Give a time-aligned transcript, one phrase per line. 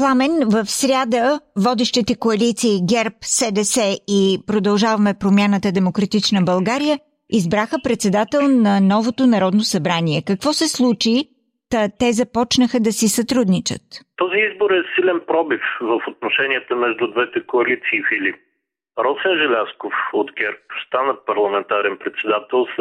[0.00, 1.24] Пламен, в сряда
[1.64, 3.76] водещите коалиции ГЕРБ, СДС
[4.18, 6.96] и Продължаваме промяната Демократична България
[7.40, 10.18] избраха председател на новото Народно събрание.
[10.30, 11.14] Какво се случи?
[11.72, 13.84] Та те започнаха да си сътрудничат.
[14.22, 18.38] Този избор е силен пробив в отношенията между двете коалиции, Филип.
[19.04, 22.78] Росен Желясков от ГЕРБ стана парламентарен председател с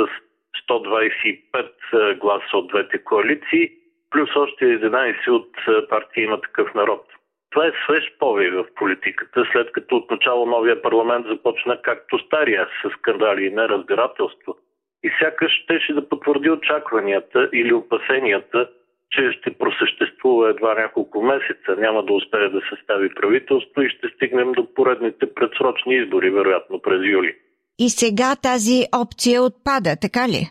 [0.69, 3.63] 125 гласа от двете коалиции–
[4.11, 7.05] плюс още 11 от е, партия има такъв народ.
[7.49, 12.89] Това е свеж повей в политиката, след като отначало новия парламент започна както стария, с
[12.99, 14.55] скандали и неразбирателство.
[15.03, 18.69] И сякаш щеше да потвърди очакванията или опасенията,
[19.11, 24.51] че ще просъществува едва няколко месеца, няма да успее да състави правителство и ще стигнем
[24.51, 27.35] до поредните предсрочни избори, вероятно през юли.
[27.79, 30.41] И сега тази опция отпада, така ли?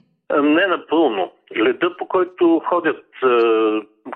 [0.43, 1.33] Не напълно.
[1.57, 3.29] Леда, по който ходят е,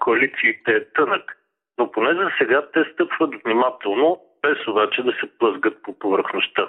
[0.01, 1.40] коалициите е тънък,
[1.81, 4.09] но поне за сега те стъпват внимателно,
[4.43, 6.65] без обаче да се плъзгат по повърхността.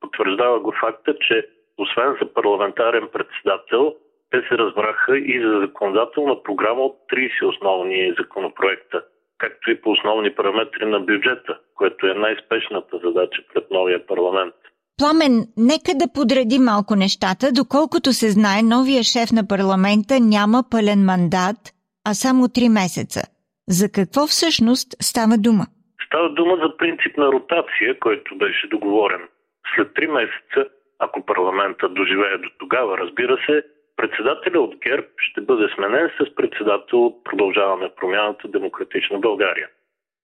[0.00, 1.48] Потвърждава го факта, че
[1.78, 3.94] освен за парламентарен председател,
[4.30, 9.02] те се разбраха и за законодателна програма от 30 основни законопроекта,
[9.38, 14.54] както и по основни параметри на бюджета, което е най-спешната задача пред новия парламент.
[14.98, 17.52] Пламен, нека да подреди малко нещата.
[17.52, 21.60] Доколкото се знае, новия шеф на парламента няма пълен мандат,
[22.08, 23.33] а само три месеца.
[23.68, 25.64] За какво всъщност става дума?
[26.06, 29.28] Става дума за принцип на ротация, който беше договорен.
[29.74, 33.62] След три месеца, ако парламента доживее до тогава, разбира се,
[33.96, 39.68] председателя от ГЕРБ ще бъде сменен с председател от Продължаване промяната Демократична България.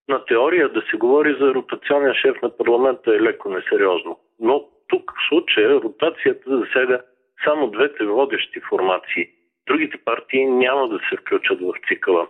[0.09, 4.19] На теория да се говори за ротационен шеф на парламента е леко несериозно.
[4.41, 7.01] Но тук в случая ротацията засяга
[7.45, 9.29] само двете водещи формации.
[9.67, 12.29] Другите партии няма да се включат в цикъла.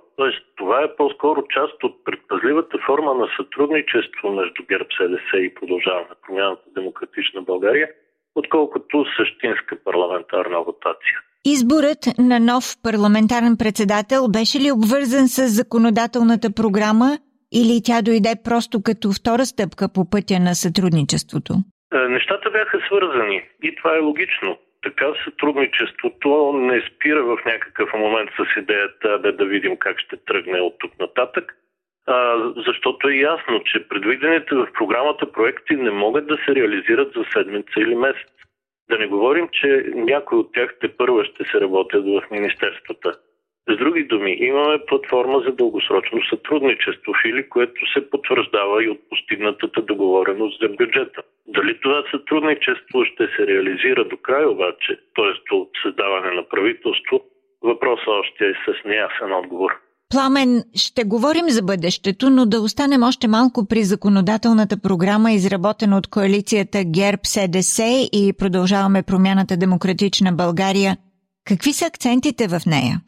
[0.80, 6.62] Това е по-скоро част от предпазливата форма на сътрудничество между ГЕРБ, СДС и продължаване промяната
[6.74, 7.88] Демократична България,
[8.34, 11.16] отколкото същинска парламентарна ротация.
[11.44, 17.10] Изборът на нов парламентарен председател беше ли обвързан с законодателната програма
[17.60, 21.52] или тя дойде просто като втора стъпка по пътя на сътрудничеството?
[21.94, 24.50] Е, нещата бяха свързани и това е логично.
[24.82, 30.60] Така сътрудничеството не спира в някакъв момент с идеята бе да видим как ще тръгне
[30.60, 31.56] от тук нататък,
[32.06, 37.24] а, защото е ясно, че предвидените в програмата проекти не могат да се реализират за
[37.32, 38.32] седмица или месец.
[38.90, 43.18] Да не говорим, че някои от тях те първа ще се работят в министерствата.
[43.68, 49.82] С други думи, имаме платформа за дългосрочно сътрудничество, Фили, което се потвърждава и от постигнатата
[49.82, 51.22] договореност за бюджета.
[51.46, 55.54] Дали това сътрудничество ще се реализира до край обаче, т.е.
[55.54, 57.20] от създаване на правителство,
[57.62, 59.70] въпросът още е с неясен отговор.
[60.10, 66.10] Пламен, ще говорим за бъдещето, но да останем още малко при законодателната програма, изработена от
[66.10, 67.82] коалицията ГЕРБ, СДС
[68.12, 70.96] и продължаваме промяната Демократична България.
[71.48, 73.00] Какви са акцентите в нея?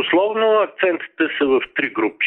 [0.00, 2.26] Условно акцентите са в три групи.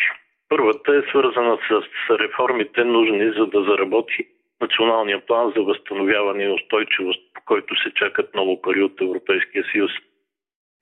[0.49, 4.27] Първата е свързана с реформите нужни за да заработи
[4.61, 9.91] националния план за възстановяване и устойчивост, по който се чакат много пари от Европейския съюз.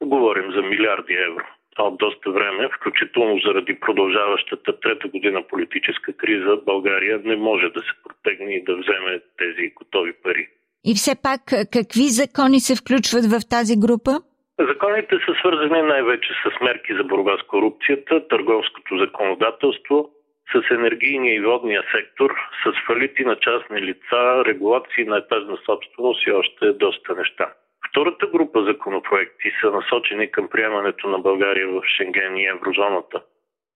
[0.03, 1.45] Говорим за милиарди евро.
[1.77, 7.79] А от доста време, включително заради продължаващата трета година политическа криза, България не може да
[7.79, 10.47] се протегне и да вземе тези готови пари.
[10.83, 11.41] И все пак,
[11.73, 14.11] какви закони се включват в тази група?
[14.59, 20.09] Законите са свързани най-вече с мерки за борба с корупцията, търговското законодателство,
[20.51, 26.31] с енергийния и водния сектор, с фалити на частни лица, регулации на етажна собственост и
[26.31, 27.53] още доста неща.
[27.89, 33.21] Втората група законопроекти са насочени към приемането на България в Шенген и еврозоната.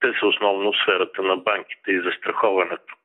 [0.01, 2.95] Те са основно в сферата на банките и застраховането.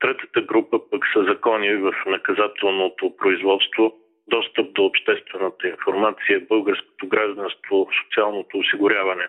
[0.00, 3.94] Третата група пък са закони в наказателното производство,
[4.28, 9.28] достъп до обществената информация, българското гражданство, социалното осигуряване.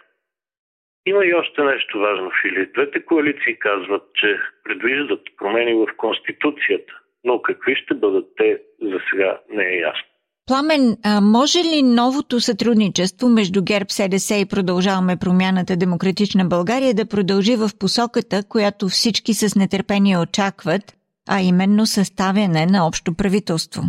[1.06, 2.72] Има и още нещо важно, Фили.
[2.74, 6.94] Двете коалиции казват, че предвиждат промени в Конституцията,
[7.24, 10.08] но какви ще бъдат те, за сега не е ясно.
[10.48, 17.06] Пламен, а може ли новото сътрудничество между ГЕРБ, СДС и продължаваме промяната Демократична България да
[17.06, 20.82] продължи в посоката, която всички с нетърпение очакват,
[21.30, 23.82] а именно съставяне на общо правителство?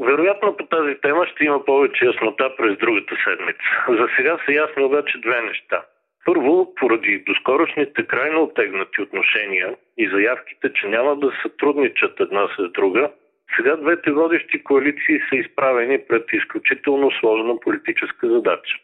[0.00, 3.68] Вероятно по тази тема ще има повече яснота през другата седмица.
[3.88, 5.84] За сега са ясни обаче две неща.
[6.24, 13.10] Първо, поради доскорошните крайно оттегнати отношения и заявките, че няма да сътрудничат една с друга,
[13.56, 18.76] сега двете водещи коалиции са изправени пред изключително сложна политическа задача.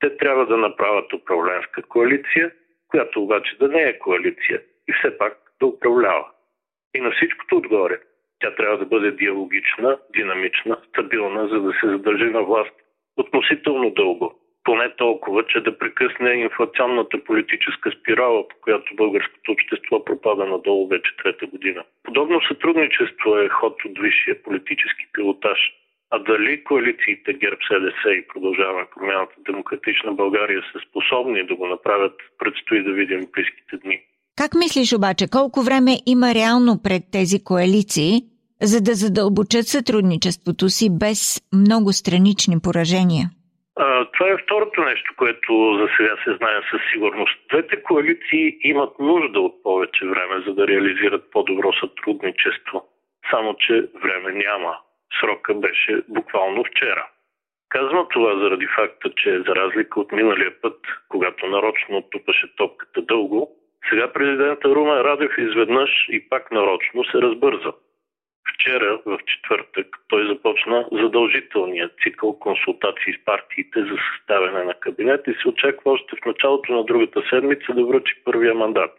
[0.00, 2.50] Те трябва да направят управленска коалиция,
[2.88, 6.26] която обаче да не е коалиция и все пак да управлява.
[6.94, 8.00] И на всичкото отгоре,
[8.42, 12.74] тя трябва да бъде диалогична, динамична, стабилна, за да се задържи на власт
[13.16, 14.34] относително дълго.
[14.64, 21.16] Поне толкова, че да прекъсне инфлационната политическа спирала, по която българското общество пропада надолу вече
[21.22, 21.84] трета година.
[22.02, 25.58] Подобно сътрудничество е ход от висшия политически пилотаж.
[26.10, 32.14] А дали коалициите ГЕРБ СДС и продължаваме промяната Демократична България са способни да го направят,
[32.38, 34.00] предстои да видим близките дни.
[34.36, 38.31] Как мислиш обаче, колко време има реално пред тези коалиции,
[38.70, 41.20] за да задълбочат сътрудничеството си без
[41.62, 43.26] много странични поражения?
[43.76, 47.38] А, това е второто нещо, което за сега се знае със сигурност.
[47.50, 52.84] Двете коалиции имат нужда от повече време, за да реализират по-добро сътрудничество.
[53.30, 54.76] Само, че време няма.
[55.20, 57.06] Срока беше буквално вчера.
[57.68, 60.78] Казвам това заради факта, че за разлика от миналия път,
[61.08, 63.50] когато нарочно тупаше топката дълго,
[63.90, 67.72] сега президента Румен Радев изведнъж и пак нарочно се разбърза.
[68.50, 75.34] Вчера, в четвъртък, той започна задължителния цикъл консултации с партиите за съставяне на кабинет и
[75.42, 78.92] се очаква още в началото на другата седмица да връчи първия мандат.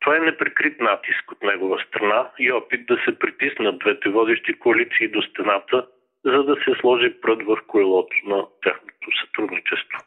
[0.00, 5.08] Това е неприкрит натиск от негова страна и опит да се притиснат двете водещи коалиции
[5.08, 5.86] до стената,
[6.24, 9.98] за да се сложи прът в койлото на тяхното сътрудничество.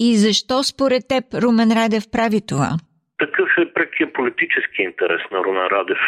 [0.00, 2.70] И защо според теб Румен Радев прави това?
[3.18, 5.98] Такъв е прекия политически интерес на Румен Радев.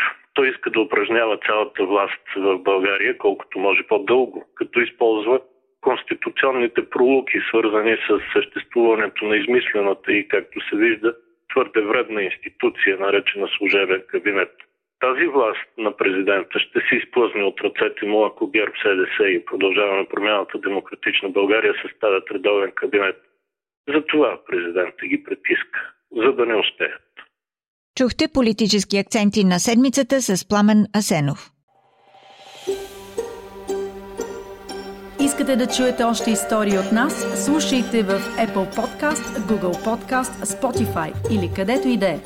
[0.41, 5.41] Той иска да упражнява цялата власт в България колкото може по-дълго, като използва
[5.81, 11.17] конституционните пролуки, свързани с съществуването на измислената и, както се вижда,
[11.53, 14.53] твърде вредна институция, наречена служебен кабинет.
[15.01, 20.09] Тази власт на президента ще се изплъзне от ръцете му, ако ГЕРБ СДС и продължаваме
[20.09, 23.17] промяната Демократична България съставят редовен кабинет.
[23.89, 27.10] Затова президента ги притиска, за да не успеят.
[27.95, 31.51] Чухте политически акценти на седмицата с Пламен Асенов.
[35.21, 37.45] Искате да чуете още истории от нас?
[37.45, 42.21] Слушайте в Apple Podcast, Google Podcast, Spotify или където и да е.